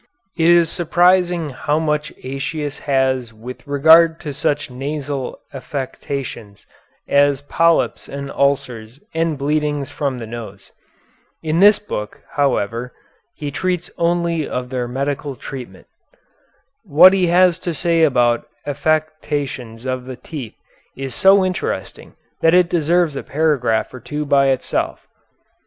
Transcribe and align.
It 0.35 0.49
is 0.49 0.71
surprising 0.71 1.51
how 1.51 1.77
much 1.77 2.11
Aëtius 2.23 2.79
has 2.79 3.31
with 3.35 3.67
regard 3.67 4.19
to 4.21 4.33
such 4.33 4.71
nasal 4.71 5.37
affections 5.53 6.65
as 7.07 7.41
polyps 7.41 8.07
and 8.09 8.31
ulcers 8.31 8.99
and 9.13 9.37
bleedings 9.37 9.91
from 9.91 10.17
the 10.17 10.25
nose. 10.25 10.71
In 11.43 11.59
this 11.59 11.77
book, 11.77 12.21
however, 12.31 12.93
he 13.35 13.51
treats 13.51 13.91
only 13.99 14.49
of 14.49 14.69
their 14.71 14.87
medicinal 14.87 15.35
treatment. 15.35 15.85
What 16.83 17.13
he 17.13 17.27
has 17.27 17.59
to 17.59 17.71
say 17.71 18.01
about 18.01 18.47
affections 18.65 19.85
of 19.85 20.05
the 20.05 20.15
teeth 20.15 20.55
is 20.97 21.13
so 21.13 21.45
interesting 21.45 22.15
that 22.41 22.55
it 22.55 22.69
deserves 22.71 23.15
a 23.15 23.21
paragraph 23.21 23.93
or 23.93 23.99
two 23.99 24.25
by 24.25 24.47
itself. 24.47 25.05